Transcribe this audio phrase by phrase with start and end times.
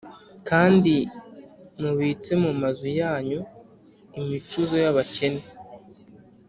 [0.49, 0.93] kandi
[1.81, 3.39] mubitse mu mazu yanyu,
[4.19, 5.43] imicuzo y’abakene.